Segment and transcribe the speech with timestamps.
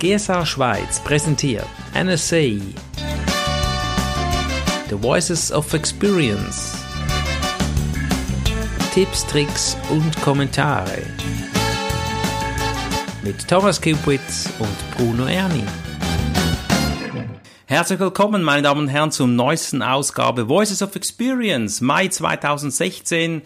[0.00, 2.60] GSA Schweiz präsentiert NSA
[4.88, 6.76] The Voices of Experience
[8.94, 11.02] Tipps, Tricks und Kommentare
[13.24, 15.64] mit Thomas Kupitz und Bruno Erni.
[17.66, 23.42] Herzlich willkommen, meine Damen und Herren, zur neuesten Ausgabe Voices of Experience, Mai 2016.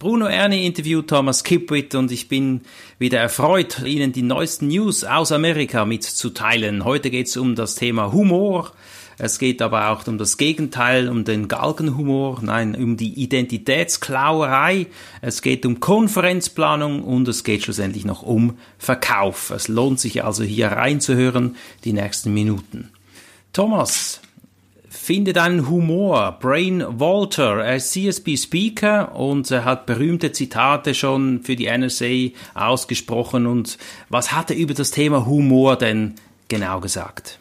[0.00, 2.62] Bruno Erni interviewt Thomas Kipwit und ich bin
[2.98, 6.86] wieder erfreut, Ihnen die neuesten News aus Amerika mitzuteilen.
[6.86, 8.72] Heute geht es um das Thema Humor.
[9.18, 14.86] Es geht aber auch um das Gegenteil, um den Galgenhumor, nein, um die Identitätsklauerei.
[15.20, 19.50] Es geht um Konferenzplanung und es geht schlussendlich noch um Verkauf.
[19.50, 22.88] Es lohnt sich also hier reinzuhören, die nächsten Minuten.
[23.52, 24.22] Thomas,
[25.10, 26.36] finde deinen Humor.
[26.40, 33.48] Brain Walter, er ist CSB-Speaker und er hat berühmte Zitate schon für die NSA ausgesprochen.
[33.48, 33.76] Und
[34.08, 36.14] was hat er über das Thema Humor denn
[36.46, 37.40] genau gesagt?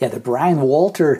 [0.00, 1.18] Ja, der Brian Walter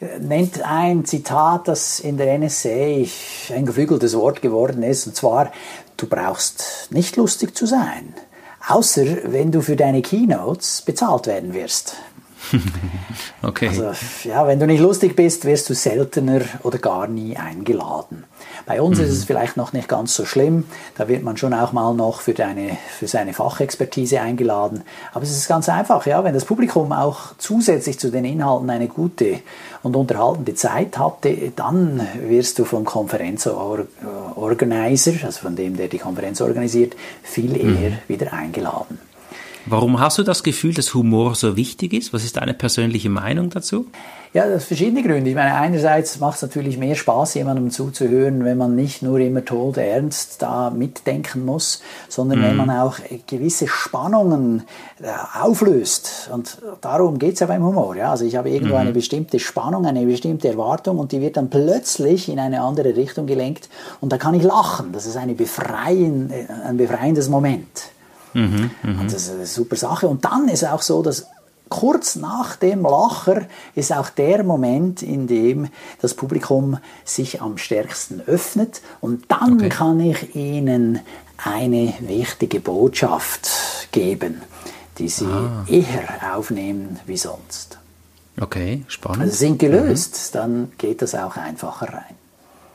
[0.00, 3.06] äh, nennt ein Zitat, das in der NSA
[3.54, 5.52] ein geflügeltes Wort geworden ist, und zwar,
[5.96, 8.12] du brauchst nicht lustig zu sein,
[8.68, 11.96] außer wenn du für deine Keynotes bezahlt werden wirst.
[13.42, 13.68] okay.
[13.68, 13.92] Also,
[14.28, 18.24] ja, wenn du nicht lustig bist, wirst du seltener oder gar nie eingeladen.
[18.66, 19.04] Bei uns mhm.
[19.04, 20.64] ist es vielleicht noch nicht ganz so schlimm.
[20.96, 24.82] Da wird man schon auch mal noch für, deine, für seine Fachexpertise eingeladen.
[25.12, 28.88] Aber es ist ganz einfach, ja, wenn das Publikum auch zusätzlich zu den Inhalten eine
[28.88, 29.40] gute
[29.82, 36.40] und unterhaltende Zeit hatte, dann wirst du vom Konferenzorganizer, also von dem, der die Konferenz
[36.40, 37.98] organisiert, viel eher mhm.
[38.08, 38.98] wieder eingeladen.
[39.66, 42.12] Warum hast du das Gefühl, dass Humor so wichtig ist?
[42.12, 43.86] Was ist deine persönliche Meinung dazu?
[44.32, 45.28] Ja, das verschiedene Gründe.
[45.28, 49.44] Ich meine, einerseits macht es natürlich mehr Spaß, jemandem zuzuhören, wenn man nicht nur immer
[49.44, 52.42] tot ernst da mitdenken muss, sondern mm.
[52.44, 52.66] wenn mhm.
[52.66, 54.62] man auch gewisse Spannungen
[55.02, 55.08] äh,
[55.40, 56.30] auflöst.
[56.32, 57.96] Und darum geht es ja beim Humor.
[57.96, 58.12] Ja?
[58.12, 58.78] Also ich habe irgendwo mm.
[58.78, 63.26] eine bestimmte Spannung, eine bestimmte Erwartung und die wird dann plötzlich in eine andere Richtung
[63.26, 63.68] gelenkt
[64.00, 64.92] und da kann ich lachen.
[64.92, 67.66] Das ist eine befreien, äh, ein befreiendes Moment.
[68.34, 69.00] Mhm, mh.
[69.00, 70.08] Und das ist eine super Sache.
[70.08, 71.26] Und dann ist auch so, dass
[71.68, 75.68] kurz nach dem Lacher ist auch der Moment, in dem
[76.00, 78.82] das Publikum sich am stärksten öffnet.
[79.00, 79.68] Und dann okay.
[79.68, 81.00] kann ich ihnen
[81.38, 83.48] eine wichtige Botschaft
[83.92, 84.42] geben,
[84.98, 85.64] die sie ah.
[85.66, 87.78] eher aufnehmen wie sonst.
[88.38, 89.22] Okay, spannend.
[89.22, 90.38] Also sind gelöst, mhm.
[90.38, 92.19] dann geht das auch einfacher rein.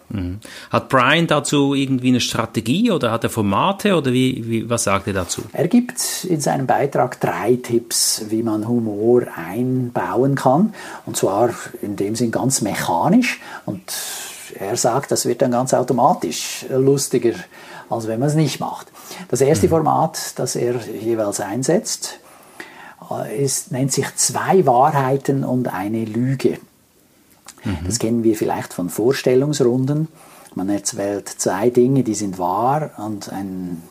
[0.09, 0.39] Mhm.
[0.69, 5.07] Hat Brian dazu irgendwie eine Strategie oder hat er Formate oder wie, wie, was sagt
[5.07, 5.41] er dazu?
[5.51, 10.73] Er gibt in seinem Beitrag drei Tipps, wie man Humor einbauen kann.
[11.05, 11.49] Und zwar
[11.81, 13.39] in dem Sinn ganz mechanisch.
[13.65, 13.81] Und
[14.59, 17.33] er sagt, das wird dann ganz automatisch lustiger,
[17.89, 18.87] als wenn man es nicht macht.
[19.29, 19.71] Das erste mhm.
[19.71, 22.19] Format, das er jeweils einsetzt,
[23.11, 26.59] äh, ist, nennt sich zwei Wahrheiten und eine Lüge.
[27.65, 27.79] Mhm.
[27.85, 30.07] Das kennen wir vielleicht von Vorstellungsrunden.
[30.55, 33.83] Man erzählt zwei Dinge, die sind wahr und, ein,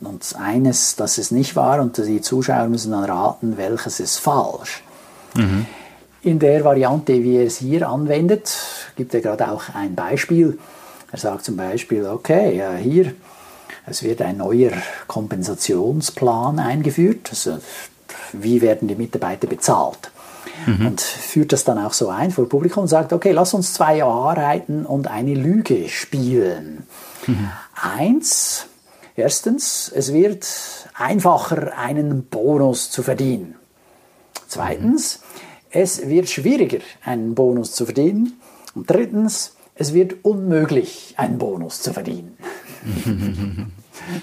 [0.00, 4.82] und eines, das es nicht wahr und die Zuschauer müssen dann raten, welches ist falsch.
[5.34, 5.66] Mhm.
[6.22, 8.54] In der Variante, wie er es hier anwendet,
[8.96, 10.58] gibt er gerade auch ein Beispiel.
[11.12, 13.14] Er sagt zum Beispiel, okay, ja, hier,
[13.86, 14.72] es wird ein neuer
[15.06, 17.28] Kompensationsplan eingeführt.
[17.30, 17.58] Also,
[18.32, 20.10] wie werden die Mitarbeiter bezahlt?
[20.66, 20.86] Mhm.
[20.86, 24.00] und führt das dann auch so ein vor Publikum und sagt, okay, lass uns zwei
[24.00, 26.84] Wahrheiten und eine Lüge spielen.
[27.26, 27.50] Mhm.
[27.74, 28.66] Eins,
[29.16, 30.46] erstens, es wird
[30.94, 33.56] einfacher, einen Bonus zu verdienen.
[34.48, 35.80] Zweitens, mhm.
[35.80, 38.40] es wird schwieriger, einen Bonus zu verdienen.
[38.74, 42.36] Und drittens, es wird unmöglich, einen Bonus zu verdienen.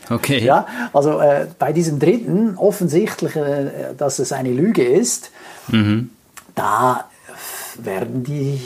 [0.10, 0.44] Okay.
[0.44, 5.32] Ja, also äh, bei diesem dritten, offensichtlich, äh, dass es eine Lüge ist,
[5.70, 6.10] mhm
[6.56, 7.10] da
[7.76, 8.62] werden die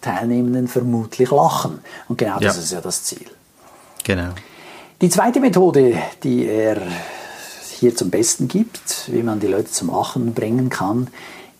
[0.00, 1.80] Teilnehmenden vermutlich lachen.
[2.08, 2.62] Und genau das ja.
[2.62, 3.26] ist ja das Ziel.
[4.04, 4.30] Genau.
[5.00, 6.80] Die zweite Methode, die er
[7.70, 11.08] hier zum Besten gibt, wie man die Leute zum Lachen bringen kann,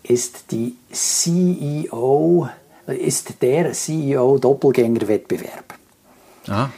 [0.03, 2.49] ist die CEO,
[2.87, 5.75] ist der CEO Doppelgänger-Wettbewerb.
[6.49, 6.69] Ah.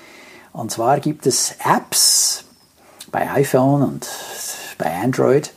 [0.53, 2.45] Und zwar gibt es Apps
[3.11, 4.09] bei iPhone und
[4.79, 5.53] bei Android,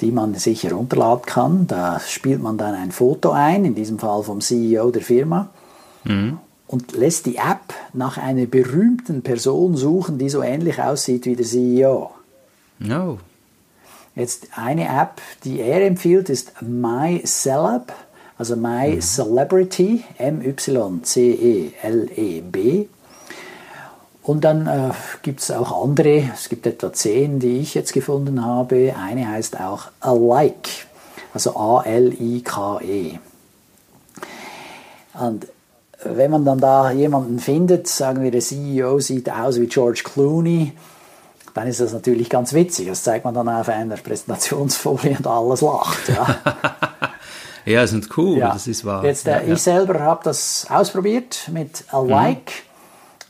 [0.00, 1.66] die man sich herunterladen kann.
[1.66, 5.48] Da spielt man dann ein Foto ein, in diesem Fall vom CEO der Firma,
[6.04, 6.38] mhm.
[6.66, 11.46] und lässt die App nach einer berühmten Person suchen, die so ähnlich aussieht wie der
[11.46, 12.10] CEO.
[12.78, 13.18] No.
[14.14, 17.92] Jetzt eine App, die er empfiehlt, ist MyCeleb,
[18.38, 19.00] also My mhm.
[19.00, 21.04] Celebrity, M-Y-C-E-L-E-B.
[24.24, 24.90] Und dann äh,
[25.22, 28.94] gibt es auch andere, es gibt etwa zehn, die ich jetzt gefunden habe.
[28.98, 30.70] Eine heißt auch Alike,
[31.34, 33.18] Also A-L-I-K-E.
[35.20, 35.46] Und
[36.04, 40.72] wenn man dann da jemanden findet, sagen wir, der CEO sieht aus wie George Clooney,
[41.52, 42.88] dann ist das natürlich ganz witzig.
[42.88, 46.08] Das zeigt man dann auf einer Präsentationsfolie und alles lacht.
[46.08, 46.36] Ja,
[47.66, 48.54] ja sind cool, ja.
[48.54, 49.04] das ist wahr.
[49.04, 52.52] Jetzt, äh, ja, ich selber habe das ausprobiert mit Alike.
[52.52, 52.73] Mhm.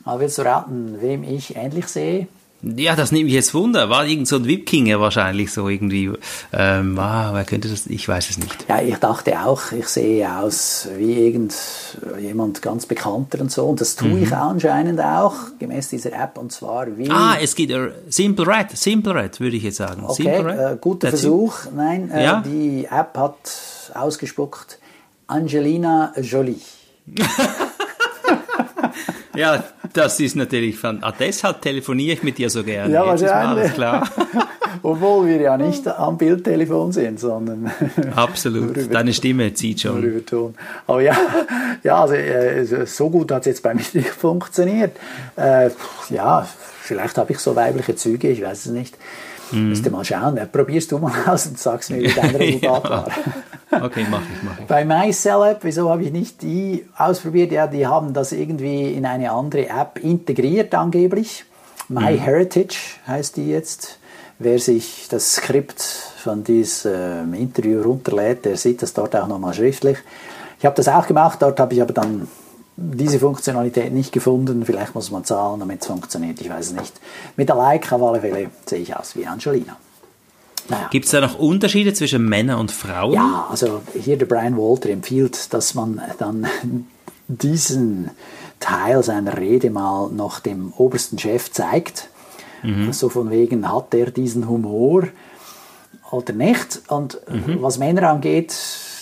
[0.05, 2.27] Aber willst du raten, wem ich ähnlich sehe?
[2.61, 3.89] Ja, das nimmt mich jetzt Wunder.
[3.89, 6.11] War irgend so ein Wipkinger wahrscheinlich so irgendwie.
[6.51, 7.85] Ähm, ah, wer könnte das?
[7.85, 8.65] Ich weiß es nicht.
[8.67, 11.53] Ja, ich dachte auch, ich sehe aus wie irgend
[12.19, 13.65] jemand ganz bekannter und so.
[13.65, 14.23] Und das tue mhm.
[14.23, 16.39] ich anscheinend auch, gemäß dieser App.
[16.39, 17.09] Und zwar wie.
[17.09, 18.75] Ah, es geht uh, Simple Red.
[18.75, 20.03] Simple Red, würde ich jetzt sagen.
[20.03, 20.73] Okay, Simple Red.
[20.73, 21.55] Äh, guter That's Versuch.
[21.75, 22.43] Nein, äh, ja?
[22.43, 24.79] die App hat ausgespuckt
[25.27, 26.61] Angelina Jolie.
[29.35, 32.93] ja, das ist natürlich von, ah, deshalb telefoniere ich mit dir so gerne.
[32.93, 33.73] Ja, wahrscheinlich.
[33.73, 34.07] klar.
[34.83, 37.71] Obwohl wir ja nicht am Bildtelefon sind, sondern.
[38.15, 38.93] Absolut.
[38.93, 40.03] Deine Stimme zieht schon.
[40.03, 40.55] Über Ton.
[40.85, 41.15] Aber ja,
[41.83, 44.95] ja also, äh, so gut hat es jetzt bei mir nicht funktioniert.
[45.35, 45.69] Äh,
[46.09, 46.47] ja,
[46.81, 48.95] vielleicht habe ich so weibliche Züge, ich weiß es nicht.
[49.51, 49.69] Mhm.
[49.69, 50.39] Müsste mal schauen.
[50.51, 52.89] Probierst du mal aus und sagst mir, wie dein Resultat ja.
[52.89, 53.07] war.
[53.81, 54.65] Okay, mach ich, mach ich.
[54.65, 57.51] Bei MyCellApp, wieso habe ich nicht die ausprobiert?
[57.51, 61.45] Ja, die haben das irgendwie in eine andere App integriert angeblich.
[61.89, 63.11] MyHeritage mhm.
[63.11, 63.99] heißt die jetzt.
[64.37, 69.97] Wer sich das Skript von diesem Interview runterlädt, der sieht das dort auch nochmal schriftlich.
[70.59, 72.27] Ich habe das auch gemacht, dort habe ich aber dann
[72.75, 74.65] diese Funktionalität nicht gefunden.
[74.65, 76.99] Vielleicht muss man zahlen, damit es funktioniert, ich weiß es nicht.
[77.37, 79.77] Mit der Like auf alle Fälle sehe ich aus wie Angelina.
[80.69, 80.87] Naja.
[80.89, 83.13] Gibt es da noch Unterschiede zwischen Männern und Frauen?
[83.13, 86.47] Ja, also hier der Brian Walter empfiehlt, dass man dann
[87.27, 88.09] diesen
[88.59, 92.09] Teil seiner Rede mal noch dem obersten Chef zeigt.
[92.63, 92.93] Mhm.
[92.93, 95.07] So von wegen, hat er diesen Humor
[96.11, 96.81] oder nicht?
[96.87, 97.61] Und mhm.
[97.61, 98.55] was Männer angeht,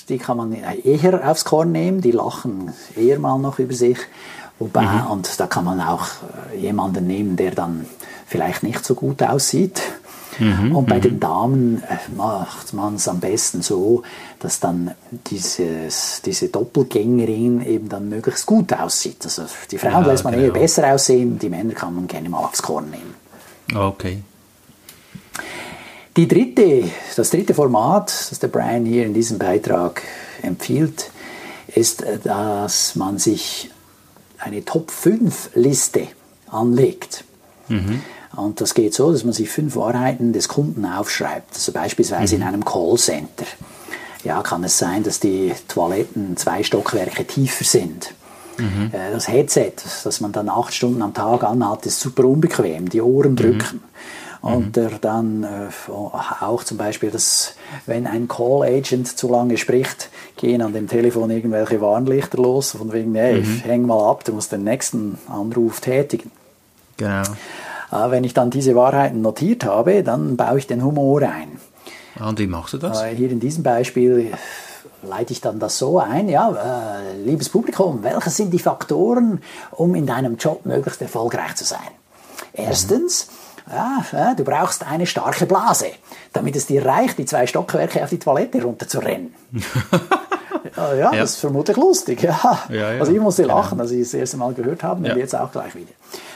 [0.10, 3.98] die kann man eher aufs Korn nehmen, die lachen eher mal noch über sich.
[4.60, 5.08] Wobei, mhm.
[5.08, 6.08] und da kann man auch
[6.54, 7.86] äh, jemanden nehmen, der dann
[8.28, 9.82] vielleicht nicht so gut aussieht.
[10.40, 11.02] Mhm, und bei mhm.
[11.02, 14.04] den Damen äh, macht man es am besten so,
[14.40, 14.92] dass dann
[15.28, 19.18] dieses, diese Doppelgängerin eben dann möglichst gut aussieht.
[19.24, 20.46] Also die Frauen ja, lässt man genau.
[20.46, 23.14] eher besser aussehen, die Männer kann man gerne mal aufs Korn nehmen.
[23.76, 24.24] Okay.
[26.16, 30.04] Die dritte, das dritte Format, das der Brian hier in diesem Beitrag
[30.42, 31.10] empfiehlt,
[31.68, 33.70] ist, äh, dass man sich
[34.38, 36.08] eine Top-5-Liste
[36.48, 37.24] anlegt.
[37.70, 38.02] Mhm.
[38.36, 41.54] Und das geht so, dass man sich fünf Wahrheiten des Kunden aufschreibt.
[41.54, 42.42] Also beispielsweise mhm.
[42.42, 43.46] in einem Callcenter.
[44.24, 48.14] Ja, kann es sein, dass die Toiletten zwei Stockwerke tiefer sind.
[48.58, 48.92] Mhm.
[48.92, 52.90] Äh, das Headset, das man dann acht Stunden am Tag anhat, ist super unbequem.
[52.90, 53.36] Die Ohren mhm.
[53.36, 53.84] drücken.
[54.42, 54.98] Und mhm.
[55.00, 57.56] dann äh, auch zum Beispiel, dass
[57.86, 62.92] wenn ein Call Agent zu lange spricht, gehen an dem Telefon irgendwelche Warnlichter los, von
[62.92, 63.62] wegen, hey, mhm.
[63.64, 66.30] häng mal ab, du musst den nächsten Anruf tätigen.
[66.98, 67.24] Genau.
[67.94, 71.60] Äh, wenn ich dann diese Wahrheiten notiert habe, dann baue ich den Humor ein.
[72.20, 73.02] Ah, und wie machst du das?
[73.02, 74.32] Äh, hier in diesem Beispiel
[75.04, 79.42] leite ich dann das so ein, ja, äh, liebes Publikum, welche sind die Faktoren,
[79.72, 81.80] um in deinem Job möglichst erfolgreich zu sein?
[82.54, 83.28] Erstens,
[83.70, 85.88] ja, ja, du brauchst eine starke Blase,
[86.32, 89.34] damit es dir reicht, die zwei Stockwerke auf die Toilette runterzurennen.
[90.78, 92.22] ja, ja, das ist vermutlich lustig.
[92.22, 92.60] Ja.
[93.00, 93.58] Also ich musste genau.
[93.58, 95.92] lachen, als ich es das erste Mal gehört habe und jetzt auch gleich wieder.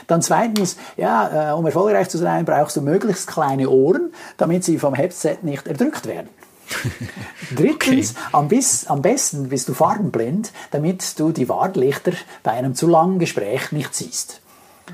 [0.06, 4.78] Dann zweitens, ja, äh, um erfolgreich zu sein, brauchst du möglichst kleine Ohren, damit sie
[4.78, 6.28] vom Headset nicht erdrückt werden.
[7.56, 8.28] Drittens, okay.
[8.32, 13.18] am, bis, am, besten bist du farbenblind, damit du die Warnlichter bei einem zu langen
[13.18, 14.40] Gespräch nicht siehst.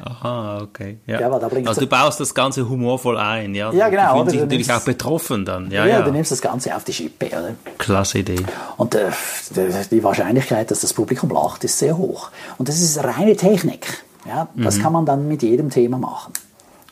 [0.07, 0.99] Aha, okay.
[1.07, 1.19] Ja.
[1.19, 3.73] ja also du baust das Ganze humorvoll ein, ja?
[3.73, 4.25] Ja, genau.
[4.25, 5.71] Du fühlst dich natürlich auch betroffen dann.
[5.71, 7.29] Ja, ja, ja, du nimmst das Ganze auf die Schippe.
[7.29, 7.55] Oder?
[7.79, 8.45] Klasse Idee.
[8.77, 9.11] Und äh,
[9.91, 12.31] die Wahrscheinlichkeit, dass das Publikum lacht, ist sehr hoch.
[12.59, 14.05] Und das ist reine Technik.
[14.27, 14.83] Ja, das mhm.
[14.83, 16.35] kann man dann mit jedem Thema machen.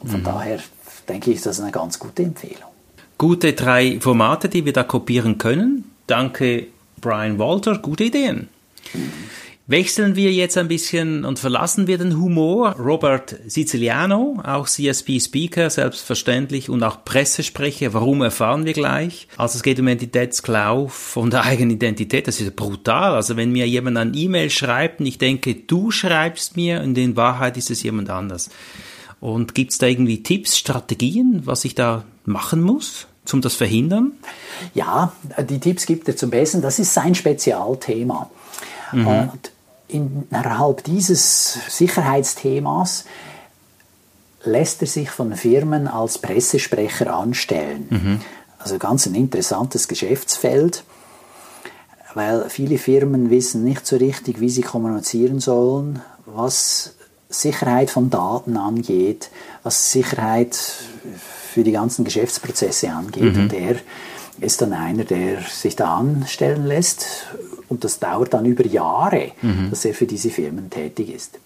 [0.00, 0.24] Und von mhm.
[0.24, 0.58] daher
[1.06, 2.70] denke ich, das ist eine ganz gute Empfehlung.
[3.18, 5.92] Gute drei Formate, die wir da kopieren können.
[6.06, 6.68] Danke,
[7.02, 7.76] Brian Walter.
[7.76, 8.48] Gute Ideen.
[8.94, 9.12] Mhm.
[9.68, 12.74] Wechseln wir jetzt ein bisschen und verlassen wir den Humor.
[12.80, 17.94] Robert Siciliano, auch CSP-Speaker, selbstverständlich, und auch Pressesprecher.
[17.94, 19.28] Warum erfahren wir gleich?
[19.36, 22.26] Also es geht um Identitätsklau von der eigenen Identität.
[22.26, 23.14] Das ist brutal.
[23.14, 27.16] Also wenn mir jemand ein E-Mail schreibt und ich denke, du schreibst mir und in
[27.16, 28.50] Wahrheit ist es jemand anders.
[29.20, 33.06] Und gibt es da irgendwie Tipps, Strategien, was ich da machen muss?
[33.24, 34.12] zum das verhindern?
[34.74, 35.12] Ja,
[35.48, 36.60] die Tipps gibt er zum Besten.
[36.60, 38.28] Das ist sein Spezialthema.
[38.92, 39.06] Mhm.
[39.06, 39.52] Und
[39.88, 43.04] innerhalb dieses Sicherheitsthemas
[44.44, 47.86] lässt er sich von Firmen als Pressesprecher anstellen.
[47.90, 48.20] Mhm.
[48.58, 50.84] also ganz ein interessantes Geschäftsfeld,
[52.14, 56.94] weil viele Firmen wissen nicht so richtig, wie sie kommunizieren sollen, was
[57.28, 59.30] Sicherheit von Daten angeht,
[59.62, 60.56] was Sicherheit
[61.52, 63.34] für die ganzen Geschäftsprozesse angeht.
[63.34, 63.42] Mhm.
[63.42, 63.76] Und er
[64.40, 67.26] ist dann einer, der sich da anstellen lässt.
[67.72, 69.70] Und das dauert dann über Jahre, mhm.
[69.70, 71.38] dass er für diese Firmen tätig ist.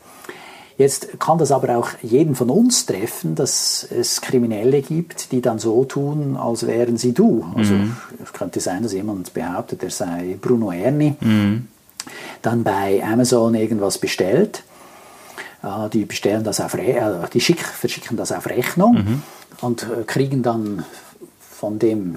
[0.76, 5.60] Jetzt kann das aber auch jeden von uns treffen, dass es Kriminelle gibt, die dann
[5.60, 7.46] so tun, als wären sie du.
[7.54, 7.96] Also mhm.
[8.24, 11.68] es könnte sein, dass jemand behauptet, er sei Bruno Erni, mhm.
[12.42, 14.64] dann bei Amazon irgendwas bestellt.
[15.62, 19.22] Äh, die bestellen das auf Re äh, die schick, verschicken das auf Rechnung mhm.
[19.60, 20.84] und äh, kriegen dann
[21.38, 22.16] von dem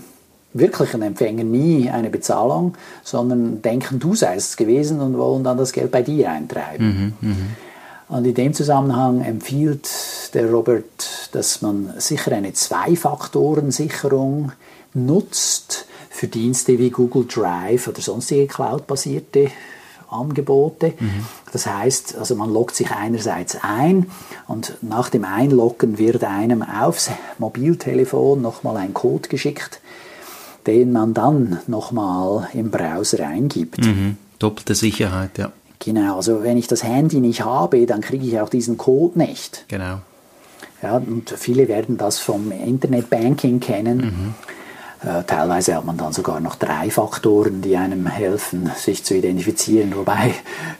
[0.53, 5.73] wirklichen Empfänger nie eine Bezahlung, sondern denken, du seist es gewesen und wollen dann das
[5.73, 7.13] Geld bei dir eintreiben.
[7.21, 7.35] Mhm, mh.
[8.09, 9.87] Und in dem Zusammenhang empfiehlt
[10.33, 14.51] der Robert, dass man sicher eine Zwei-Faktoren-Sicherung
[14.95, 19.51] nutzt für Dienste wie Google Drive oder sonstige Cloud-basierte
[20.09, 20.93] Angebote.
[20.99, 21.25] Mhm.
[21.51, 24.07] Das heißt, also man loggt sich einerseits ein
[24.47, 29.81] und nach dem Einloggen wird einem aufs Mobiltelefon nochmal ein Code geschickt,
[30.67, 33.85] den man dann nochmal im Browser eingibt.
[33.85, 34.17] Mhm.
[34.39, 35.51] Doppelte Sicherheit, ja.
[35.79, 39.65] Genau, also wenn ich das Handy nicht habe, dann kriege ich auch diesen Code nicht.
[39.69, 40.01] Genau.
[40.81, 43.97] Ja, und viele werden das vom Internetbanking kennen.
[43.97, 44.35] Mhm.
[45.01, 49.95] Äh, teilweise hat man dann sogar noch drei Faktoren, die einem helfen, sich zu identifizieren.
[49.95, 50.33] Wobei,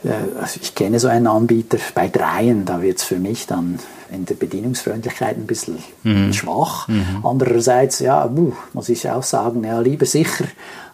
[0.04, 3.78] äh, also ich kenne so einen Anbieter, bei dreien, da wird es für mich dann
[4.12, 6.32] in der Bedienungsfreundlichkeit ein bisschen mhm.
[6.34, 6.88] schwach.
[6.88, 7.24] Mhm.
[7.24, 8.30] Andererseits, ja,
[8.72, 10.44] muss ich auch sagen, ja, lieber sicher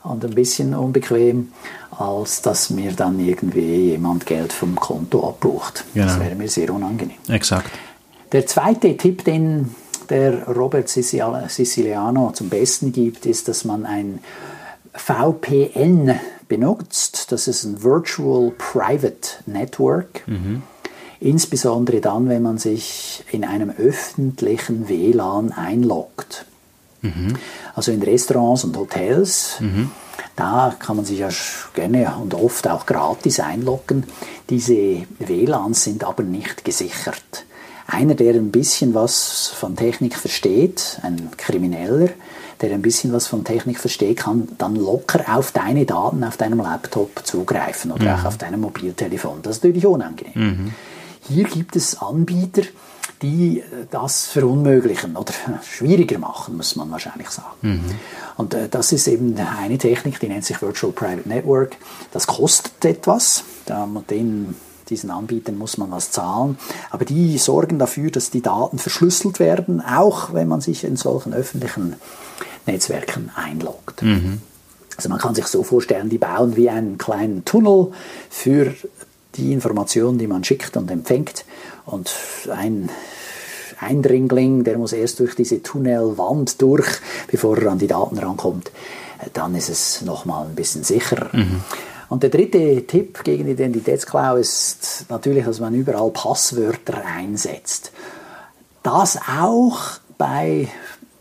[0.05, 1.53] und ein bisschen unbequem,
[1.99, 5.85] als dass mir dann irgendwie jemand Geld vom Konto abbucht.
[5.95, 6.07] Genau.
[6.07, 7.17] Das wäre mir sehr unangenehm.
[7.29, 7.71] Exakt.
[8.33, 9.75] Der zweite Tipp, den
[10.07, 14.21] der Robert Siciliano zum Besten gibt, ist, dass man ein
[14.95, 17.33] VPN benutzt.
[17.33, 20.27] Das ist ein Virtual Private Network.
[20.27, 20.63] Mhm.
[21.21, 26.45] Insbesondere dann, wenn man sich in einem öffentlichen WLAN einloggt.
[27.03, 27.37] Mhm.
[27.75, 29.57] Also in Restaurants und Hotels.
[29.61, 29.91] Mhm.
[30.35, 31.31] Da kann man sich ja
[31.75, 34.05] gerne und oft auch gratis einloggen.
[34.51, 37.46] Diese WLANs sind aber nicht gesichert.
[37.87, 42.09] Einer, der ein bisschen was von Technik versteht, ein Krimineller,
[42.61, 46.59] der ein bisschen was von Technik versteht, kann dann locker auf deine Daten auf deinem
[46.59, 48.21] Laptop zugreifen oder mhm.
[48.21, 49.41] auch auf deinem Mobiltelefon.
[49.43, 50.33] Das ist natürlich unangenehm.
[50.35, 50.75] Mhm.
[51.29, 52.63] Hier gibt es Anbieter,
[53.23, 57.57] die das verunmöglichen oder schwieriger machen, muss man wahrscheinlich sagen.
[57.63, 57.85] Mhm.
[58.37, 61.77] Und äh, das ist eben eine Technik, die nennt sich Virtual Private Network.
[62.13, 63.45] Das kostet etwas.
[63.65, 64.55] Da denen
[64.89, 66.59] diesen Anbietern muss man was zahlen.
[66.91, 71.35] Aber die sorgen dafür, dass die Daten verschlüsselt werden, auch wenn man sich in solchen
[71.35, 71.97] öffentlichen
[72.67, 74.03] Netzwerken einloggt.
[74.03, 74.41] Mhm.
[74.97, 77.93] Also man kann sich so vorstellen, die bauen wie einen kleinen Tunnel
[78.31, 78.75] für
[79.35, 81.45] die Informationen, die man schickt und empfängt.
[81.85, 82.11] Und
[82.51, 82.89] ein
[83.79, 86.87] Eindringling, der muss erst durch diese Tunnelwand durch,
[87.29, 88.71] bevor er an die Daten rankommt.
[89.35, 91.29] Dann ist es nochmal ein bisschen sicherer.
[91.33, 91.63] Mhm.
[92.09, 97.93] Und der dritte Tipp gegen Identitätsklau ist natürlich, dass man überall Passwörter einsetzt.
[98.83, 99.79] Das auch
[100.17, 100.69] bei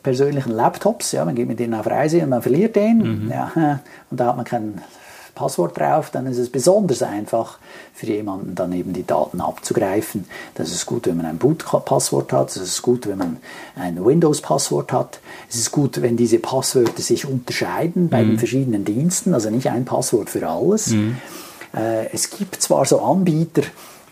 [0.03, 1.11] persönlichen Laptops.
[1.11, 3.25] Ja, man geht mit denen auf Reise und man verliert den.
[3.25, 3.31] Mhm.
[3.31, 3.79] Ja,
[4.11, 4.81] und da hat man kein
[5.35, 7.59] Passwort drauf, dann ist es besonders einfach
[7.93, 10.25] für jemanden dann eben die Daten abzugreifen.
[10.55, 13.37] Das ist gut, wenn man ein Boot-Passwort hat, das ist gut, wenn man
[13.75, 15.19] ein Windows-Passwort hat.
[15.49, 18.29] Es ist gut, wenn diese Passwörter sich unterscheiden bei mhm.
[18.29, 20.87] den verschiedenen Diensten, also nicht ein Passwort für alles.
[20.87, 21.17] Mhm.
[21.75, 23.63] Äh, es gibt zwar so Anbieter,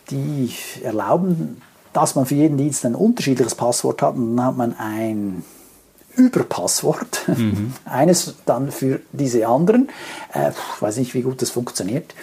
[0.09, 0.51] die
[0.83, 1.61] erlauben,
[1.93, 5.43] dass man für jeden Dienst ein unterschiedliches Passwort hat und dann hat man ein
[6.15, 7.73] Überpasswort, mhm.
[7.85, 9.89] eines dann für diese anderen.
[10.33, 12.13] Äh, ich weiß nicht, wie gut das funktioniert.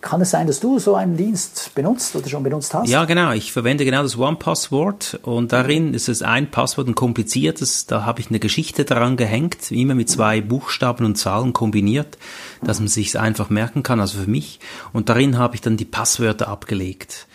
[0.00, 2.88] Kann es sein, dass du so einen Dienst benutzt oder schon benutzt hast?
[2.88, 3.32] Ja, genau.
[3.32, 7.84] Ich verwende genau das One-Passwort und darin ist es ein Passwort, ein kompliziertes.
[7.84, 12.16] Da habe ich eine Geschichte daran gehängt, immer mit zwei Buchstaben und Zahlen kombiniert,
[12.62, 14.60] dass man sich einfach merken kann, also für mich.
[14.94, 17.26] Und darin habe ich dann die Passwörter abgelegt.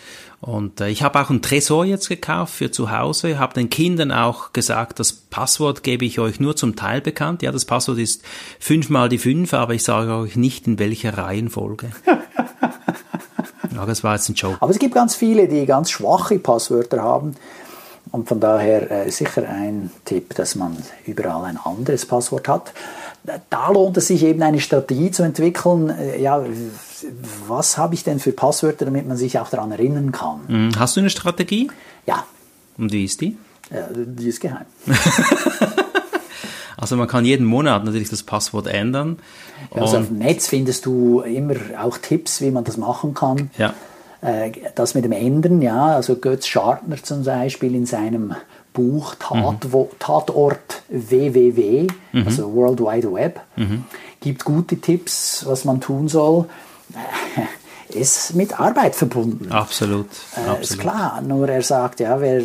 [0.42, 4.12] Und äh, ich habe auch einen Tresor jetzt gekauft für zu Hause, habe den Kindern
[4.12, 7.44] auch gesagt, das Passwort gebe ich euch nur zum Teil bekannt.
[7.44, 8.24] Ja, das Passwort ist
[8.60, 11.92] fünfmal die fünf, aber ich sage euch nicht in welcher Reihenfolge.
[13.76, 14.58] ja, das war jetzt ein Joke.
[14.60, 17.36] Aber es gibt ganz viele, die ganz schwache Passwörter haben.
[18.12, 22.74] Und von daher äh, sicher ein Tipp, dass man überall ein anderes Passwort hat
[23.24, 25.90] da lohnt es sich eben eine Strategie zu entwickeln.
[25.90, 26.44] Äh, ja,
[27.48, 30.42] was habe ich denn für Passwörter, damit man sich auch daran erinnern kann?
[30.48, 30.72] Mhm.
[30.80, 31.70] Hast du eine Strategie?
[32.06, 32.26] Ja.
[32.78, 33.38] Und wie ist die?
[33.70, 34.66] Ja, die ist geheim.
[36.82, 39.20] Also man kann jeden Monat natürlich das Passwort ändern.
[39.70, 43.52] Also auf dem Netz findest du immer auch Tipps, wie man das machen kann.
[43.56, 43.76] Ja.
[44.22, 48.34] Äh, das mit dem Ändern, ja, also Götz Schartner zum Beispiel in seinem
[48.74, 49.88] Buch Tat, mhm.
[50.00, 52.26] Tatort WWW, mhm.
[52.26, 53.86] also World Wide Web, mhm.
[54.20, 56.48] gibt gute Tipps, was man tun soll.
[57.90, 59.52] Ist mit Arbeit verbunden.
[59.52, 60.08] Absolut.
[60.36, 60.62] Äh, absolut.
[60.62, 62.42] Ist klar, nur er sagt, ja, wer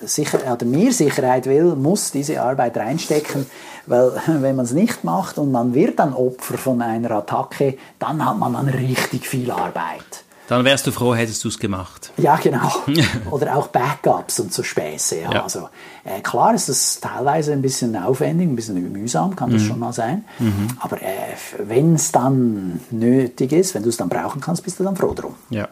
[0.00, 3.46] sicher, oder mehr Sicherheit will, muss diese Arbeit reinstecken,
[3.86, 8.24] weil wenn man es nicht macht und man wird dann Opfer von einer Attacke, dann
[8.24, 10.23] hat man dann richtig viel Arbeit.
[10.48, 12.12] Dann wärst du froh, hättest du es gemacht.
[12.18, 12.70] Ja, genau.
[13.30, 15.20] Oder auch Backups und so Späße.
[15.20, 15.32] Ja.
[15.32, 15.42] ja.
[15.42, 15.68] Also,
[16.04, 19.66] äh, klar ist das teilweise ein bisschen aufwendig, ein bisschen mühsam, kann das mhm.
[19.66, 20.24] schon mal sein.
[20.38, 20.68] Mhm.
[20.80, 24.84] Aber äh, wenn es dann nötig ist, wenn du es dann brauchen kannst, bist du
[24.84, 25.34] dann froh drum.
[25.48, 25.68] Ja.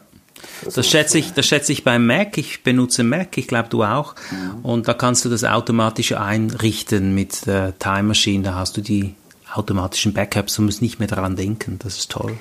[0.65, 2.39] Das, das schätze ich, das schätze ich beim Mac.
[2.39, 4.15] Ich benutze Mac, ich glaube du auch.
[4.31, 4.65] Mhm.
[4.65, 8.43] Und da kannst du das automatisch einrichten mit der Time Machine.
[8.43, 9.15] Da hast du die
[9.53, 11.79] automatischen Backups und musst nicht mehr daran denken.
[11.83, 12.39] Das ist toll.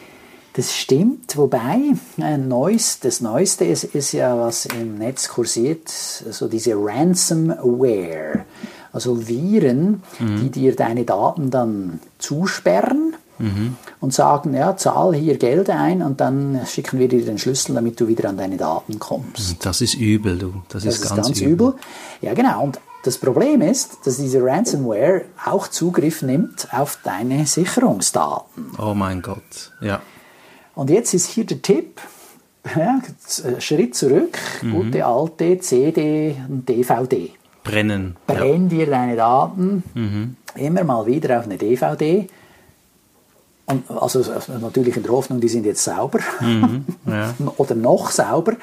[0.54, 6.48] Das stimmt, wobei ein neues, das Neueste ist, ist ja, was im Netz kursiert, so
[6.48, 8.46] diese Ransomware.
[8.92, 10.42] Also Viren, mhm.
[10.42, 13.78] die dir deine Daten dann zusperren mhm.
[14.02, 18.00] und sagen, ja, zahl hier Geld ein und dann schicken wir dir den Schlüssel, damit
[18.02, 19.66] du wieder an deine Daten kommst.
[19.66, 20.54] Das ist übel, du.
[20.68, 21.52] Das, das ist, ganz, ganz übel.
[21.52, 21.74] übel.
[22.22, 22.64] Ja, genau.
[22.64, 28.72] Und das Problem ist, dass diese Ransomware auch Zugriff nimmt auf deine Sicherungsdaten.
[28.78, 30.02] Oh mein Gott, ja.
[30.76, 32.02] Und jetzt ist hier der Tipp,
[32.76, 33.02] ja,
[33.60, 34.72] Schritt zurück, mhm.
[34.72, 37.32] gute alte CD und DVD.
[37.64, 38.16] Brennen.
[38.26, 38.70] Brenn ja.
[38.70, 40.36] dir deine Daten mhm.
[40.56, 42.28] immer mal wieder auf eine DVD.
[43.66, 44.24] Und also
[44.60, 46.86] natürlich in der Hoffnung, die sind jetzt sauber mhm.
[47.06, 47.34] ja.
[47.58, 48.54] oder noch sauber.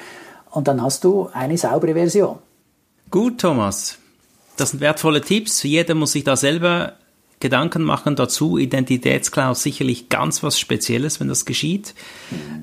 [0.50, 2.38] Und dann hast du eine saubere Version.
[3.10, 3.98] Gut, Thomas.
[4.56, 5.62] Das sind wertvolle Tipps.
[5.62, 6.94] Jeder muss sich da selber
[7.40, 8.58] Gedanken machen dazu.
[8.58, 11.94] Identitätsklau sicherlich ganz was Spezielles, wenn das geschieht.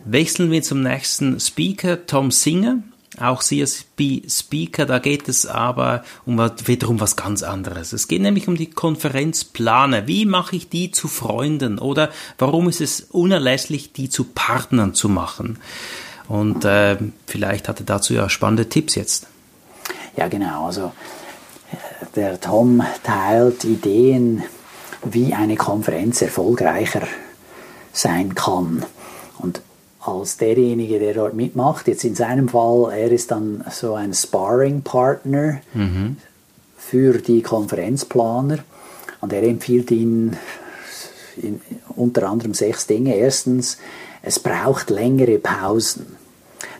[0.05, 2.79] Wechseln wir zum nächsten Speaker, Tom Singer.
[3.17, 7.93] Auch CSP Speaker, da geht es aber um wiederum was ganz anderes.
[7.93, 10.05] Es geht nämlich um die Konferenzplaner.
[10.05, 11.79] Wie mache ich die zu Freunden?
[11.79, 15.59] Oder warum ist es unerlässlich, die zu Partnern zu machen?
[16.27, 19.27] Und äh, vielleicht hat er dazu ja spannende Tipps jetzt.
[20.17, 20.65] Ja, genau.
[20.65, 20.91] Also
[21.71, 24.43] äh, der Tom teilt Ideen
[25.13, 27.03] wie eine Konferenz erfolgreicher
[27.93, 28.83] sein kann.
[29.39, 29.61] Und
[30.01, 35.61] als derjenige, der dort mitmacht, jetzt in seinem Fall, er ist dann so ein Sparring-Partner
[35.73, 36.17] mhm.
[36.77, 38.59] für die Konferenzplaner
[39.21, 40.37] und er empfiehlt ihnen
[41.95, 43.15] unter anderem sechs Dinge.
[43.15, 43.77] Erstens,
[44.21, 46.17] es braucht längere Pausen,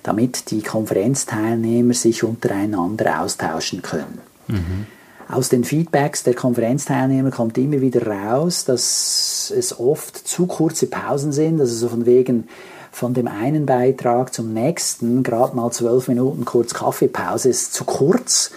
[0.03, 4.19] damit die Konferenzteilnehmer sich untereinander austauschen können.
[4.47, 4.87] Mhm.
[5.27, 11.31] Aus den Feedbacks der Konferenzteilnehmer kommt immer wieder raus, dass es oft zu kurze Pausen
[11.31, 12.47] sind, also so von wegen
[12.91, 18.51] von dem einen Beitrag zum nächsten, gerade mal zwölf Minuten kurz Kaffeepause ist zu kurz.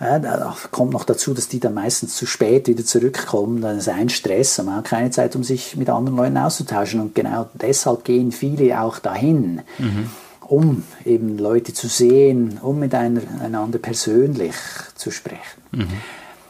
[0.00, 3.60] Ja, da kommt noch dazu, dass die dann meistens zu spät wieder zurückkommen.
[3.60, 7.00] Dann ist ein Stress und man hat keine Zeit, um sich mit anderen Leuten auszutauschen.
[7.00, 9.62] Und genau deshalb gehen viele auch dahin.
[9.78, 10.08] Mhm
[10.48, 14.54] um eben Leute zu sehen, um miteinander persönlich
[14.94, 15.62] zu sprechen.
[15.72, 15.88] Mhm.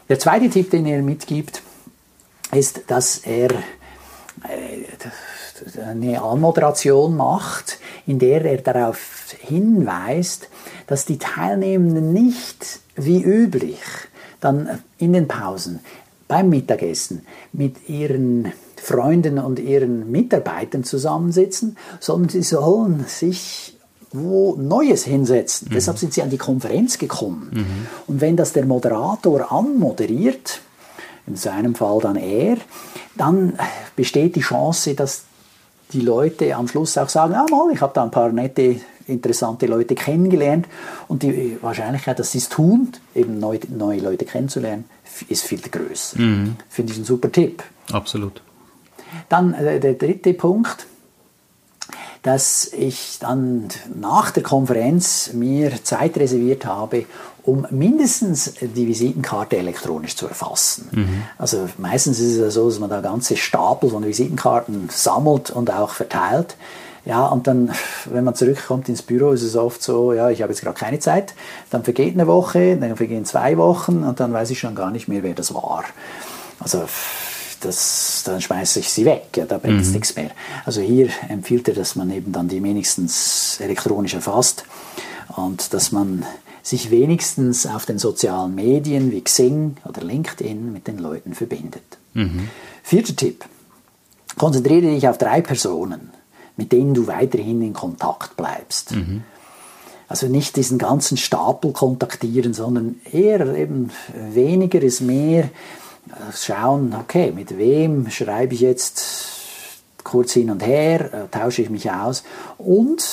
[0.07, 1.61] Der zweite Tipp, den er mitgibt,
[2.51, 4.85] ist, dass er äh,
[5.85, 10.47] eine Anmoderation macht, in der er darauf hinweist,
[10.87, 13.81] dass die Teilnehmenden nicht wie üblich
[14.39, 15.81] dann in den Pausen
[16.27, 23.75] beim Mittagessen mit ihren Freunden und ihren Mitarbeitern zusammensitzen, sondern sie sollen sich
[24.11, 25.69] wo Neues hinsetzen.
[25.69, 25.73] Mhm.
[25.73, 27.49] Deshalb sind sie an die Konferenz gekommen.
[27.51, 27.87] Mhm.
[28.07, 30.61] Und wenn das der Moderator anmoderiert,
[31.27, 32.57] in seinem Fall dann er,
[33.15, 33.53] dann
[33.95, 35.23] besteht die Chance, dass
[35.93, 39.65] die Leute am Schluss auch sagen, ah mal, ich habe da ein paar nette, interessante
[39.65, 40.67] Leute kennengelernt
[41.07, 44.85] und die Wahrscheinlichkeit, dass sie es tun, eben neue, neue Leute kennenzulernen,
[45.27, 46.19] ist viel größer.
[46.19, 46.55] Mhm.
[46.69, 47.63] Finde ich ein super Tipp.
[47.91, 48.41] Absolut.
[49.27, 50.85] Dann äh, der dritte Punkt,
[52.23, 57.05] dass ich dann nach der Konferenz mir Zeit reserviert habe,
[57.43, 60.89] um mindestens die Visitenkarte elektronisch zu erfassen.
[60.91, 61.23] Mhm.
[61.37, 65.71] Also meistens ist es ja so, dass man da ganze Stapel von Visitenkarten sammelt und
[65.71, 66.57] auch verteilt.
[67.05, 67.71] Ja, und dann,
[68.05, 70.99] wenn man zurückkommt ins Büro, ist es oft so, ja, ich habe jetzt gerade keine
[70.99, 71.33] Zeit.
[71.71, 75.07] Dann vergeht eine Woche, dann vergehen zwei Wochen und dann weiß ich schon gar nicht
[75.07, 75.85] mehr, wer das war.
[76.59, 76.83] Also
[77.59, 79.93] das, dann schmeiße ich sie weg, ja, da bringt es mhm.
[79.93, 80.31] nichts mehr.
[80.65, 84.65] Also hier empfiehlt er, dass man eben dann die wenigstens elektronisch erfasst
[85.35, 86.25] und dass man
[86.61, 91.97] sich wenigstens auf den sozialen Medien wie Xing oder LinkedIn mit den Leuten verbindet.
[92.13, 92.49] Mhm.
[92.83, 93.45] Vierter Tipp.
[94.37, 96.11] Konzentriere dich auf drei Personen,
[96.57, 98.91] mit denen du weiterhin in Kontakt bleibst.
[98.91, 99.23] Mhm.
[100.07, 103.91] Also nicht diesen ganzen Stapel kontaktieren, sondern eher eben
[104.33, 105.49] weniger ist mehr.
[106.33, 109.27] Schauen, okay, mit wem schreibe ich jetzt
[110.03, 112.23] kurz hin und her, äh, tausche ich mich aus
[112.57, 113.03] und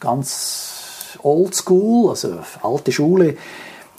[0.00, 3.36] ganz oldschool, also alte Schule,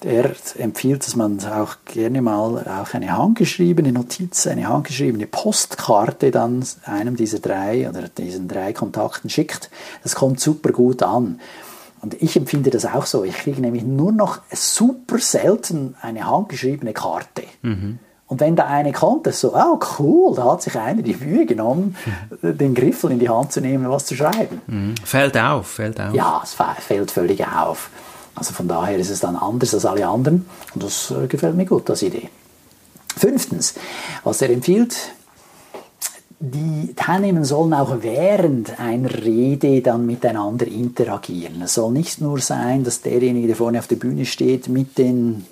[0.03, 6.63] er empfiehlt, dass man auch gerne mal auch eine handgeschriebene Notiz, eine handgeschriebene Postkarte dann
[6.86, 9.71] einem dieser drei oder diesen drei Kontakten schickt.
[10.03, 11.39] Das kommt super gut an.
[12.01, 13.23] Und ich empfinde das auch so.
[13.23, 17.43] Ich kriege nämlich nur noch super selten eine handgeschriebene Karte.
[17.63, 17.97] Mhm.
[18.28, 21.46] Und wenn da eine kommt, ist so, oh cool, da hat sich einer die Mühe
[21.46, 21.96] genommen,
[22.42, 22.58] mhm.
[22.58, 24.62] den Griffel in die Hand zu nehmen, was zu schreiben.
[24.66, 24.96] Mhm.
[25.04, 26.14] Fällt auf, fällt auf.
[26.14, 27.90] Ja, es fällt völlig auf.
[28.34, 31.66] Also von daher ist es dann anders als alle anderen und das äh, gefällt mir
[31.66, 32.30] gut, das Idee.
[33.16, 33.76] Fünftens,
[34.24, 35.14] was er empfiehlt,
[36.40, 41.62] die Teilnehmer sollen auch während einer Rede dann miteinander interagieren.
[41.62, 45.46] Es soll nicht nur sein, dass derjenige, der vorne auf der Bühne steht, mit den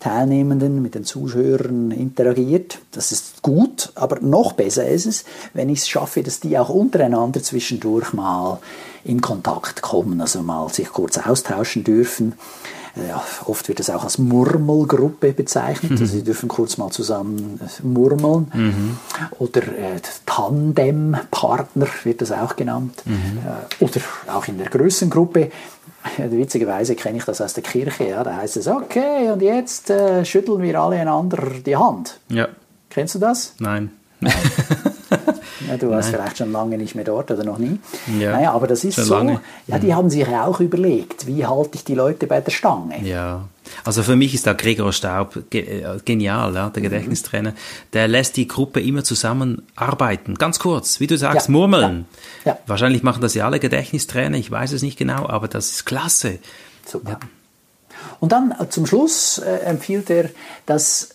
[0.00, 2.78] Teilnehmenden, mit den Zuhörern interagiert.
[2.90, 6.70] Das ist gut, aber noch besser ist es, wenn ich es schaffe, dass die auch
[6.70, 8.58] untereinander zwischendurch mal
[9.04, 12.34] in Kontakt kommen, also mal sich kurz austauschen dürfen.
[12.96, 15.92] Ja, oft wird das auch als Murmelgruppe bezeichnet.
[15.92, 15.98] Mhm.
[15.98, 18.50] Also sie dürfen kurz mal zusammen äh, murmeln.
[18.52, 18.98] Mhm.
[19.38, 23.02] Oder äh, Tandempartner wird das auch genannt.
[23.04, 23.38] Mhm.
[23.46, 24.00] Äh, oder
[24.34, 25.50] auch in der Größengruppe.
[26.16, 28.08] Witzigerweise kenne ich das aus der Kirche.
[28.08, 28.24] Ja.
[28.24, 32.20] Da heißt es, okay, und jetzt äh, schütteln wir alle einander die Hand.
[32.28, 32.48] Ja.
[32.88, 33.54] Kennst du das?
[33.58, 33.92] Nein.
[34.20, 34.32] Nein.
[35.68, 37.78] Ja, du warst vielleicht schon lange nicht mehr dort oder noch nie.
[38.18, 39.14] Ja, naja, aber das ist so.
[39.14, 39.40] Lange.
[39.66, 39.94] Ja, die mhm.
[39.94, 43.00] haben sich ja auch überlegt, wie halte ich die Leute bei der Stange.
[43.04, 43.48] Ja.
[43.84, 46.84] Also für mich ist da Gregor Staub äh, genial, ja, der mhm.
[46.84, 47.54] Gedächtnistrainer.
[47.92, 50.34] Der lässt die Gruppe immer zusammenarbeiten.
[50.34, 52.06] Ganz kurz, wie du sagst, ja, murmeln.
[52.44, 52.58] Ja, ja.
[52.66, 56.38] Wahrscheinlich machen das ja alle Gedächtnistrainer, ich weiß es nicht genau, aber das ist klasse.
[56.84, 57.20] Super.
[58.18, 60.30] Und dann äh, zum Schluss äh, empfiehlt er,
[60.66, 61.10] dass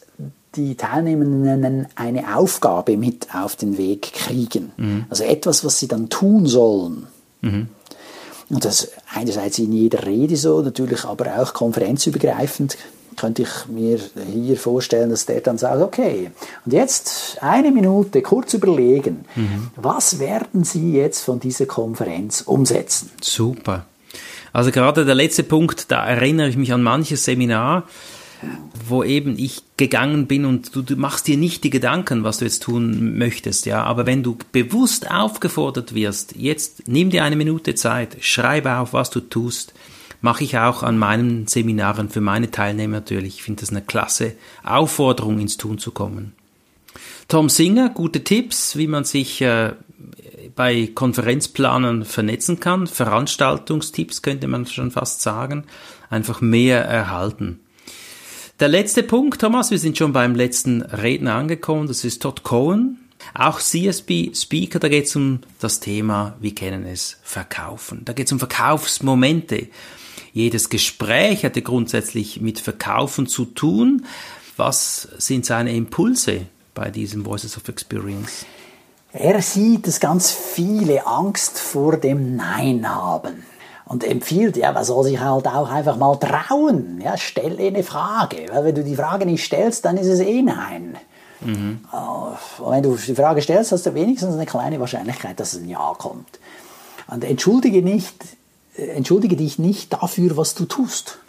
[0.55, 4.71] die Teilnehmenden eine Aufgabe mit auf den Weg kriegen.
[4.77, 5.05] Mhm.
[5.09, 7.07] Also etwas, was sie dann tun sollen.
[7.41, 7.67] Mhm.
[8.49, 12.77] Und das einerseits in jeder Rede so, natürlich aber auch konferenzübergreifend
[13.15, 13.99] könnte ich mir
[14.31, 16.31] hier vorstellen, dass der dann sagt, okay,
[16.65, 19.69] und jetzt eine Minute kurz überlegen, mhm.
[19.77, 23.11] was werden Sie jetzt von dieser Konferenz umsetzen?
[23.21, 23.85] Super.
[24.51, 27.83] Also gerade der letzte Punkt, da erinnere ich mich an manches Seminar,
[28.87, 32.45] wo eben ich gegangen bin und du, du, machst dir nicht die Gedanken, was du
[32.45, 33.83] jetzt tun möchtest, ja.
[33.83, 39.09] Aber wenn du bewusst aufgefordert wirst, jetzt nimm dir eine Minute Zeit, schreibe auf, was
[39.09, 39.73] du tust,
[40.21, 43.35] mache ich auch an meinen Seminaren für meine Teilnehmer natürlich.
[43.35, 46.33] Ich finde das eine klasse Aufforderung, ins Tun zu kommen.
[47.27, 49.73] Tom Singer, gute Tipps, wie man sich äh,
[50.55, 52.87] bei Konferenzplanern vernetzen kann.
[52.87, 55.65] Veranstaltungstipps könnte man schon fast sagen.
[56.09, 57.59] Einfach mehr erhalten.
[58.61, 62.99] Der letzte Punkt, Thomas, wir sind schon beim letzten Redner angekommen, das ist Todd Cohen.
[63.33, 68.03] Auch CSB Speaker, da geht es um das Thema, wir kennen es, Verkaufen.
[68.05, 69.67] Da geht es um Verkaufsmomente.
[70.31, 74.05] Jedes Gespräch hatte grundsätzlich mit Verkaufen zu tun.
[74.55, 78.45] Was sind seine Impulse bei diesem Voices of Experience?
[79.11, 83.43] Er sieht, dass ganz viele Angst vor dem Nein haben
[83.85, 86.99] und empfiehlt, ja, man soll sich halt auch einfach mal trauen.
[87.03, 88.47] Ja, stell eine Frage.
[88.51, 90.97] Weil wenn du die Frage nicht stellst, dann ist es eh nein.
[91.41, 91.81] Mhm.
[92.59, 95.69] Und wenn du die Frage stellst, hast du wenigstens eine kleine Wahrscheinlichkeit, dass es ein
[95.69, 96.39] Ja kommt.
[97.07, 98.15] Und entschuldige, nicht,
[98.75, 101.19] entschuldige dich nicht dafür, was du tust.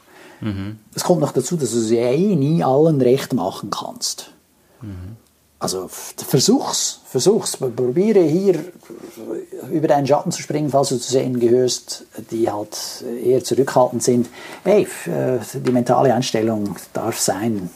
[0.40, 0.78] Mhm.
[0.94, 4.30] Es kommt noch dazu, dass du es eh nie allen recht machen kannst.
[4.80, 5.16] Mhm.
[5.58, 7.56] Also versuch's, versuch's.
[7.56, 8.62] Probiere hier
[9.72, 14.28] über deinen Schatten zu springen, falls du zu sehen gehörst, die halt eher zurückhaltend sind.
[14.64, 17.70] Hey, äh, die mentale Einstellung darf sein,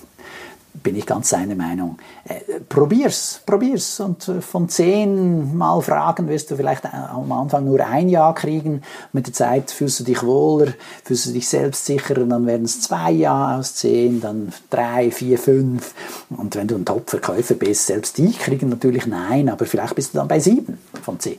[0.82, 1.98] bin ich ganz seiner Meinung.
[2.24, 4.00] Äh, probier's, probier's.
[4.00, 8.82] Und äh, von zehn Mal Fragen wirst du vielleicht am Anfang nur ein Ja kriegen.
[9.12, 10.72] Mit der Zeit fühlst du dich wohler,
[11.04, 15.94] fühlst du dich selbstsicherer, dann werden es zwei Ja aus zehn, dann drei, vier, fünf.
[16.30, 20.18] Und wenn du ein Top-Verkäufer bist, selbst die kriegen natürlich Nein, aber vielleicht bist du
[20.18, 21.38] dann bei sieben von zehn.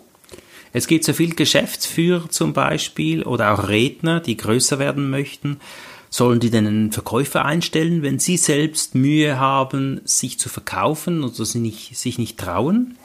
[0.73, 5.59] Es gibt so viele Geschäftsführer zum Beispiel oder auch Redner, die größer werden möchten
[6.13, 11.45] Sollen die denn einen Verkäufer einstellen, wenn sie selbst Mühe haben, sich zu verkaufen oder
[11.45, 12.97] sie nicht, sich nicht trauen?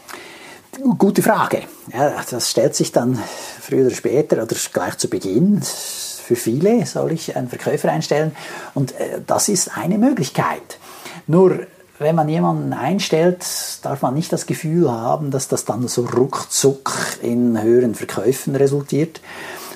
[0.98, 1.62] Gute Frage.
[1.92, 3.16] Ja, das stellt sich dann
[3.60, 8.34] früher oder später oder gleich zu Beginn für viele soll ich einen Verkäufer einstellen
[8.74, 10.80] und äh, das ist eine Möglichkeit.
[11.28, 11.60] Nur
[11.98, 13.44] wenn man jemanden einstellt,
[13.82, 19.20] darf man nicht das Gefühl haben, dass das dann so ruckzuck in höheren Verkäufen resultiert,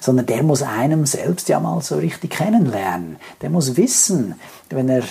[0.01, 3.17] sondern der muss einem selbst ja mal so richtig kennenlernen.
[3.43, 4.35] Der muss wissen,
[4.69, 5.03] wenn er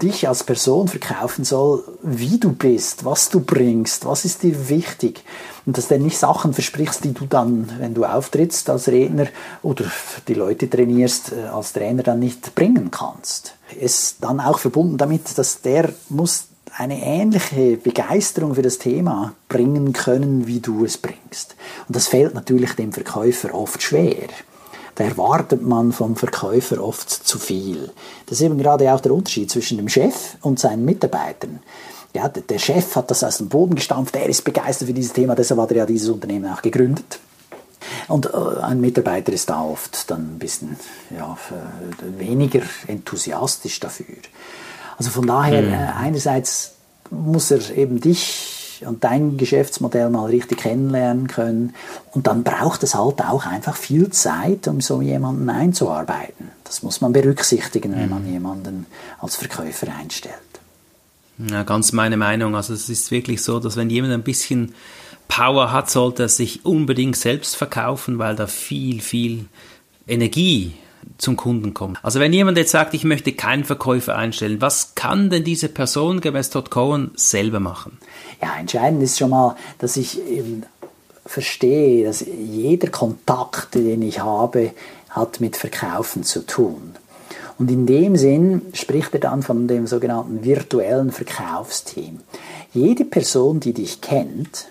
[0.00, 5.24] dich als Person verkaufen soll, wie du bist, was du bringst, was ist dir wichtig.
[5.66, 9.26] Und dass du nicht Sachen versprichst, die du dann, wenn du auftrittst als Redner
[9.62, 9.84] oder
[10.28, 13.54] die Leute trainierst, äh, als Trainer dann nicht bringen kannst.
[13.80, 19.92] Es dann auch verbunden damit, dass der muss eine ähnliche Begeisterung für das Thema bringen
[19.92, 21.56] können, wie du es bringst.
[21.88, 24.28] Und das fällt natürlich dem Verkäufer oft schwer
[25.00, 27.90] da erwartet man vom Verkäufer oft zu viel.
[28.26, 31.60] Das ist eben gerade auch der Unterschied zwischen dem Chef und seinen Mitarbeitern.
[32.14, 35.34] Ja, der Chef hat das aus dem Boden gestampft, er ist begeistert für dieses Thema,
[35.34, 37.18] deshalb hat er ja dieses Unternehmen auch gegründet.
[38.08, 40.76] Und äh, ein Mitarbeiter ist da oft dann ein bisschen
[41.10, 41.36] ja,
[42.18, 44.16] weniger enthusiastisch dafür.
[44.98, 45.98] Also von daher, mhm.
[45.98, 46.72] einerseits
[47.10, 51.74] muss er eben dich und dein Geschäftsmodell mal richtig kennenlernen können.
[52.12, 56.50] Und dann braucht es halt auch einfach viel Zeit, um so jemanden einzuarbeiten.
[56.64, 58.32] Das muss man berücksichtigen, wenn man mhm.
[58.32, 58.86] jemanden
[59.20, 60.34] als Verkäufer einstellt.
[61.38, 62.54] Ja, ganz meine Meinung.
[62.54, 64.74] Also es ist wirklich so, dass wenn jemand ein bisschen
[65.30, 69.46] Power hat, sollte er sich unbedingt selbst verkaufen, weil da viel, viel
[70.06, 70.72] Energie
[71.18, 71.98] zum Kunden kommt.
[72.02, 76.20] Also wenn jemand jetzt sagt, ich möchte keinen Verkäufer einstellen, was kann denn diese Person
[76.20, 77.98] gemäß Todd Cohen selber machen?
[78.42, 80.64] Ja, entscheidend ist schon mal, dass ich eben
[81.24, 84.72] verstehe, dass jeder Kontakt, den ich habe,
[85.10, 86.94] hat mit Verkaufen zu tun.
[87.58, 92.20] Und in dem Sinn spricht er dann von dem sogenannten virtuellen Verkaufsteam.
[92.72, 94.68] Jede Person, die dich kennt,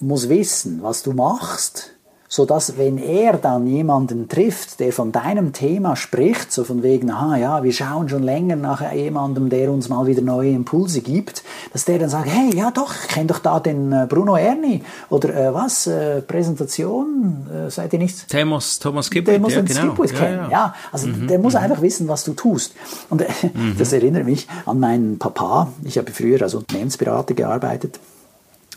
[0.00, 1.90] muss wissen, was du machst,
[2.30, 7.10] so dass wenn er dann jemanden trifft, der von deinem Thema spricht, so von wegen,
[7.10, 11.42] aha, ja, wir schauen schon länger nach jemandem, der uns mal wieder neue Impulse gibt,
[11.72, 14.82] dass der dann sagt, hey, ja doch, ich kenne doch da den äh, Bruno Erni
[15.08, 18.28] oder äh, was, äh, Präsentation, äh, seid ihr nicht?
[18.28, 19.94] Thomas, Thomas Gibbert, der muss ja, genau.
[19.94, 20.50] Gibbert kennen, ja, ja.
[20.50, 21.60] ja also mhm, der muss mhm.
[21.60, 22.74] einfach wissen, was du tust.
[23.08, 23.76] Und äh, mhm.
[23.78, 27.98] das erinnert mich an meinen Papa, ich habe früher als Unternehmensberater gearbeitet,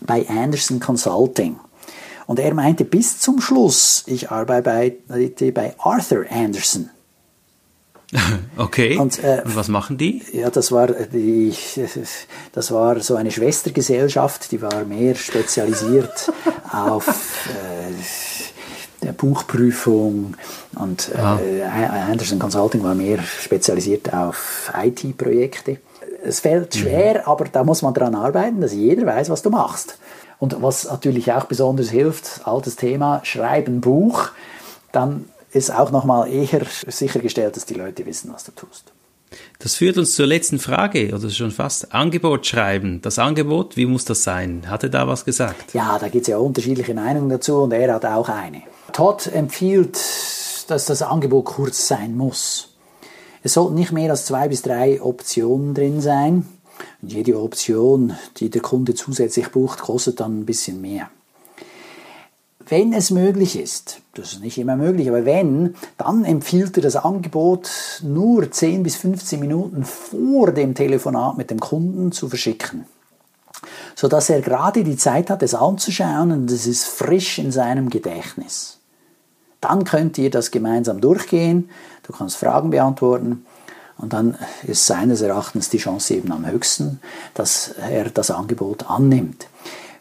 [0.02, 1.58] bei Anderson Consulting.
[2.28, 4.96] Und er meinte bis zum Schluss, ich arbeite
[5.54, 6.90] bei, Arthur Anderson.
[8.58, 8.98] Okay.
[8.98, 10.22] Und, äh, Und, was machen die?
[10.34, 11.54] Ja, das war die,
[12.52, 16.32] das war so eine Schwestergesellschaft, die war mehr spezialisiert
[16.72, 17.08] auf
[19.02, 20.36] äh, Buchprüfung
[20.76, 25.78] und äh, Anderson Consulting war mehr spezialisiert auf IT-Projekte.
[26.24, 27.26] Es fällt schwer, mhm.
[27.26, 29.98] aber da muss man daran arbeiten, dass jeder weiß, was du machst.
[30.40, 34.30] Und was natürlich auch besonders hilft, altes Thema, schreiben Buch,
[34.92, 38.92] dann ist auch nochmal eher sichergestellt, dass die Leute wissen, was du tust.
[39.60, 41.94] Das führt uns zur letzten Frage, oder schon fast.
[41.94, 43.02] Angebot schreiben.
[43.02, 44.64] Das Angebot, wie muss das sein?
[44.68, 45.74] Hat er da was gesagt?
[45.74, 48.64] Ja, da gibt es ja unterschiedliche Meinungen dazu und er hat auch eine.
[48.92, 50.00] Todd empfiehlt,
[50.68, 52.71] dass das Angebot kurz sein muss.
[53.44, 56.48] Es sollten nicht mehr als zwei bis drei Optionen drin sein.
[57.02, 61.10] Und jede Option, die der Kunde zusätzlich bucht, kostet dann ein bisschen mehr.
[62.68, 66.96] Wenn es möglich ist, das ist nicht immer möglich, aber wenn, dann empfiehlt er das
[66.96, 67.70] Angebot
[68.02, 72.86] nur 10 bis 15 Minuten vor dem Telefonat mit dem Kunden zu verschicken.
[73.96, 78.80] Sodass er gerade die Zeit hat, es anzuschauen und es ist frisch in seinem Gedächtnis.
[79.60, 81.70] Dann könnt ihr das gemeinsam durchgehen,
[82.04, 83.46] du kannst Fragen beantworten
[83.98, 87.00] und dann ist seines Erachtens die Chance eben am höchsten,
[87.34, 89.48] dass er das Angebot annimmt.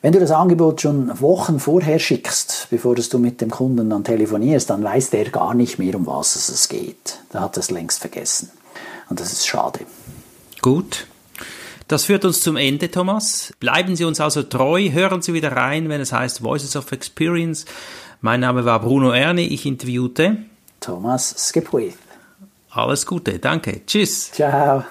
[0.02, 4.70] Wenn du das Angebot schon Wochen vorher schickst, bevor du mit dem Kunden dann telefonierst,
[4.70, 7.18] dann weiß der gar nicht mehr, um was es geht.
[7.34, 8.50] Der hat es längst vergessen.
[9.10, 9.80] Und das ist schade.
[10.62, 11.06] Gut.
[11.86, 13.52] Das führt uns zum Ende, Thomas.
[13.60, 17.66] Bleiben Sie uns also treu, hören Sie wieder rein, wenn es heißt Voices of Experience.
[18.22, 20.38] Mein Name war Bruno Erni, ich interviewte
[20.80, 21.98] Thomas Skipwith.
[22.70, 23.84] Alles Gute, danke.
[23.86, 24.32] Tschüss.
[24.32, 24.84] Ciao.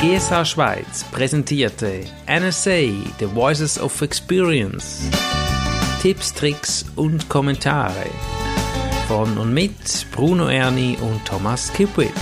[0.00, 5.00] GSA Schweiz präsentierte NSA The Voices of Experience.
[6.02, 8.10] Tipps, Tricks und Kommentare
[9.08, 12.12] von und mit Bruno Erni und Thomas Kipwit.